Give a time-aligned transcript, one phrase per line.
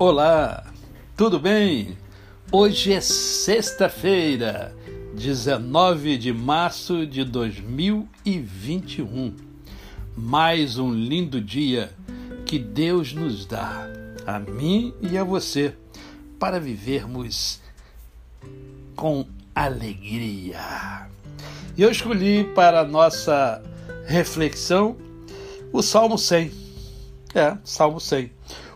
[0.00, 0.64] Olá,
[1.16, 1.98] tudo bem?
[2.52, 4.72] Hoje é sexta-feira,
[5.12, 9.34] 19 de março de 2021.
[10.16, 11.90] Mais um lindo dia
[12.46, 13.88] que Deus nos dá,
[14.24, 15.74] a mim e a você,
[16.38, 17.60] para vivermos
[18.94, 21.08] com alegria.
[21.76, 23.60] Eu escolhi para a nossa
[24.06, 24.96] reflexão
[25.72, 26.52] o Salmo 100.
[27.34, 28.30] É, Salmo 100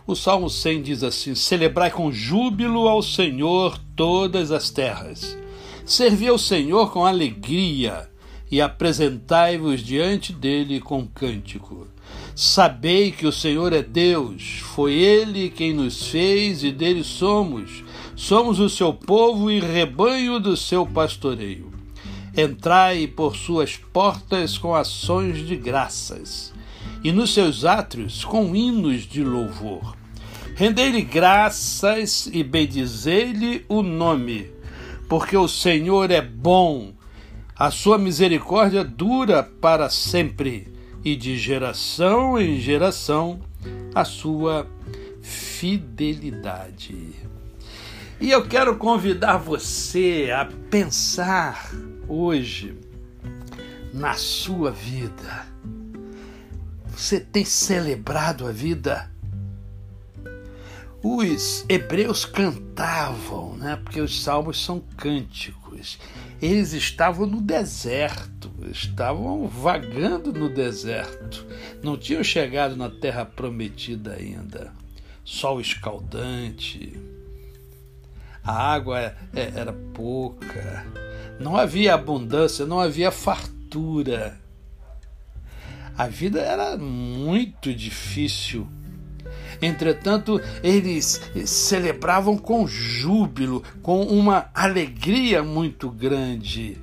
[0.05, 5.37] o Salmo 100 diz assim: Celebrai com júbilo ao Senhor todas as terras.
[5.85, 8.09] Servi ao Senhor com alegria
[8.51, 11.87] e apresentai-vos diante dele com cântico.
[12.35, 17.83] Sabei que o Senhor é Deus, foi ele quem nos fez e dele somos.
[18.15, 21.71] Somos o seu povo e rebanho do seu pastoreio.
[22.35, 26.53] Entrai por suas portas com ações de graças
[27.03, 29.95] e nos seus átrios com hinos de louvor.
[30.55, 34.49] Rendei-lhe graças e bendizei-lhe o nome,
[35.09, 36.93] porque o Senhor é bom,
[37.55, 40.71] a sua misericórdia dura para sempre,
[41.03, 43.41] e de geração em geração
[43.93, 44.65] a sua
[45.21, 46.95] fidelidade.
[48.21, 51.71] E eu quero convidar você a pensar
[52.07, 52.73] hoje
[53.93, 55.51] na sua vida
[56.95, 59.11] você tem celebrado a vida?
[61.01, 63.75] Os hebreus cantavam, né?
[63.83, 65.99] porque os salmos são cânticos.
[66.41, 71.45] Eles estavam no deserto, estavam vagando no deserto,
[71.83, 74.71] não tinham chegado na terra prometida ainda.
[75.25, 76.97] Sol escaldante,
[78.43, 80.85] a água é, é, era pouca,
[81.39, 84.42] não havia abundância, não havia fartura
[85.97, 88.67] a vida era muito difícil.
[89.61, 96.77] Entretanto, eles celebravam com júbilo, com uma alegria muito grande.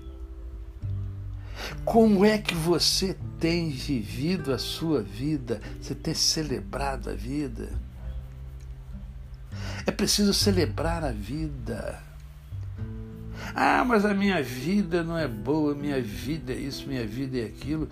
[1.85, 5.61] Como é que você tem vivido a sua vida?
[5.81, 7.71] Você tem celebrado a vida?
[9.87, 12.03] É preciso celebrar a vida.
[13.55, 17.45] Ah, mas a minha vida não é boa, minha vida é isso, minha vida é
[17.45, 17.89] aquilo.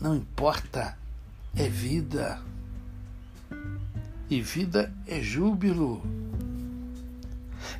[0.00, 0.96] Não importa,
[1.56, 2.40] é vida.
[4.28, 6.02] E vida é júbilo.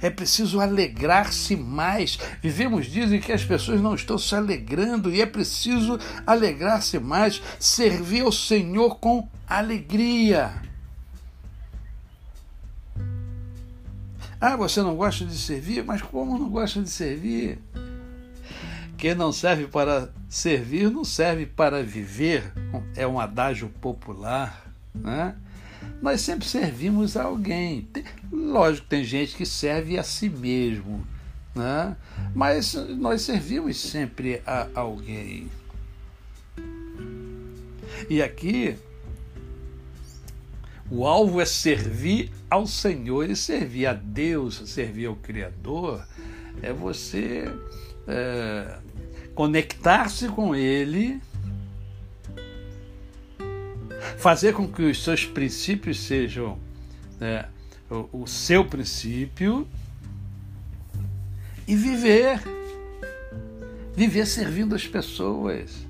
[0.00, 2.18] É preciso alegrar-se mais.
[2.42, 8.22] Vivemos dizem que as pessoas não estão se alegrando e é preciso alegrar-se mais, servir
[8.22, 10.62] ao Senhor com alegria.
[14.40, 15.82] Ah, você não gosta de servir?
[15.84, 17.58] Mas como não gosta de servir?
[18.96, 22.52] Quem não serve para servir não serve para viver,
[22.96, 24.72] é um adágio popular.
[24.94, 25.34] Né?
[26.00, 27.88] Nós sempre servimos a alguém.
[28.32, 31.06] Lógico, tem gente que serve a si mesmo,
[31.54, 31.96] né?
[32.34, 35.48] mas nós servimos sempre a alguém.
[38.08, 38.76] E aqui,
[40.90, 46.06] o alvo é servir ao Senhor e servir a Deus, servir ao Criador,
[46.62, 47.44] é você
[48.06, 48.78] é,
[49.34, 51.20] conectar-se com Ele,
[54.18, 56.58] fazer com que os seus princípios sejam
[57.18, 57.46] né,
[57.90, 59.66] o, o seu princípio
[61.66, 62.40] e viver.
[63.96, 65.86] Viver servindo as pessoas.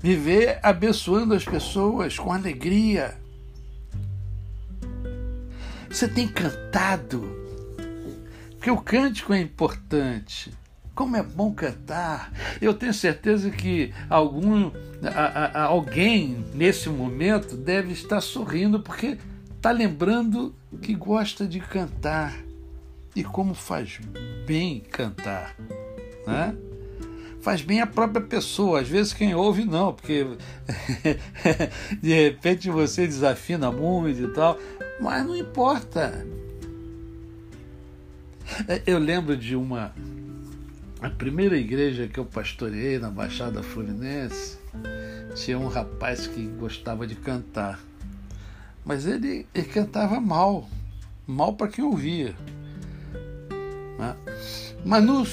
[0.00, 3.16] Viver abençoando as pessoas com alegria.
[5.88, 7.22] Você tem cantado,
[8.52, 10.52] porque o cântico é importante.
[10.94, 12.32] Como é bom cantar!
[12.60, 14.70] Eu tenho certeza que algum,
[15.02, 19.16] a, a, alguém nesse momento deve estar sorrindo porque
[19.56, 22.36] está lembrando que gosta de cantar
[23.16, 24.00] e como faz
[24.46, 25.56] bem cantar,
[26.26, 26.54] né?
[27.40, 30.26] Faz bem a própria pessoa, às vezes quem ouve não, porque
[32.00, 34.58] de repente você desafina muito e tal,
[35.00, 36.24] mas não importa.
[38.86, 39.92] Eu lembro de uma
[41.02, 44.56] a primeira igreja que eu pastoreei na Baixada Fluminense
[45.34, 47.80] tinha um rapaz que gostava de cantar,
[48.84, 50.68] mas ele, ele cantava mal,
[51.26, 52.36] mal para quem ouvia.
[53.98, 54.16] Né?
[54.84, 55.24] Mas no,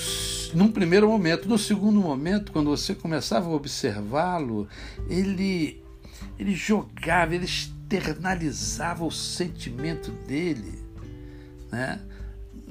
[0.57, 4.67] num primeiro momento, no segundo momento, quando você começava a observá-lo,
[5.07, 5.83] ele,
[6.39, 10.79] ele jogava, ele externalizava o sentimento dele.
[11.71, 11.99] Né?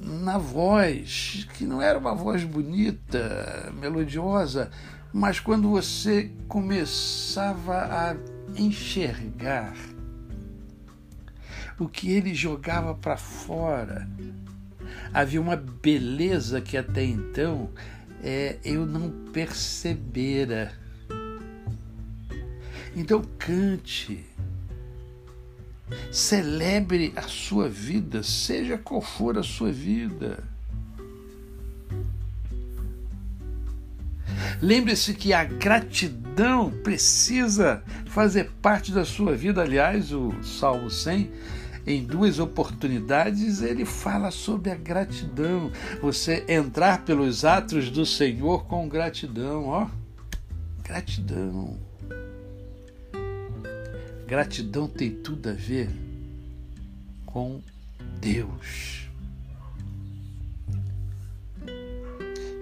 [0.02, 4.70] Na voz, que não era uma voz bonita, melodiosa,
[5.12, 8.16] mas quando você começava a
[8.56, 9.74] enxergar
[11.78, 14.08] o que ele jogava para fora.
[15.12, 17.70] Havia uma beleza que até então
[18.22, 20.72] é, eu não percebera.
[22.96, 24.26] Então cante,
[26.10, 30.44] celebre a sua vida, seja qual for a sua vida.
[34.60, 39.62] Lembre-se que a gratidão precisa fazer parte da sua vida.
[39.62, 41.30] Aliás, o Salmo 100,
[41.86, 45.70] em duas oportunidades, ele fala sobre a gratidão.
[46.02, 49.88] Você entrar pelos atos do Senhor com gratidão, ó.
[50.82, 51.76] Gratidão.
[54.28, 55.88] Gratidão tem tudo a ver
[57.24, 57.62] com
[58.20, 59.08] Deus.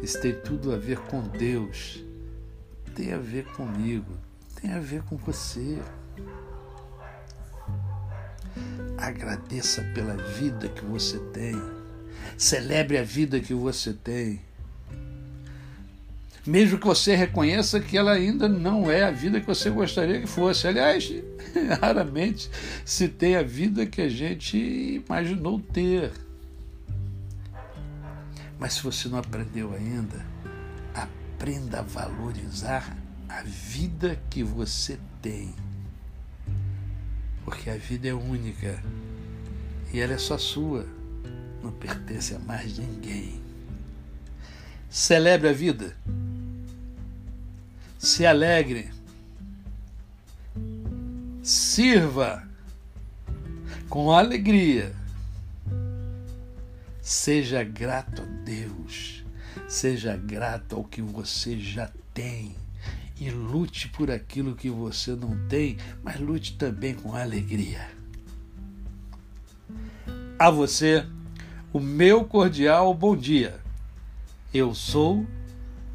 [0.01, 2.05] Isso tem tudo a ver com Deus,
[2.95, 4.17] tem a ver comigo,
[4.61, 5.83] tem a ver com você.
[8.97, 11.57] Agradeça pela vida que você tem.
[12.39, 14.41] Celebre a vida que você tem.
[16.47, 20.29] Mesmo que você reconheça que ela ainda não é a vida que você gostaria que
[20.29, 20.69] fosse.
[20.69, 21.13] Aliás,
[21.81, 22.49] raramente
[22.85, 26.13] se tem a vida que a gente imaginou ter.
[28.59, 30.25] Mas se você não aprendeu ainda,
[30.95, 32.97] aprenda a valorizar
[33.29, 35.53] a vida que você tem.
[37.45, 38.81] Porque a vida é única
[39.93, 40.87] e ela é só sua,
[41.63, 43.41] não pertence a mais ninguém.
[44.89, 45.97] Celebre a vida,
[48.07, 48.89] se alegre,
[51.43, 52.49] sirva
[53.89, 54.95] com alegria
[57.01, 59.25] Seja grato a Deus,
[59.67, 62.55] seja grato ao que você já tem
[63.21, 67.89] e lute por aquilo que você não tem, mas lute também com alegria.
[70.39, 71.05] A você,
[71.73, 73.61] o meu cordial bom dia.
[74.55, 75.27] Eu sou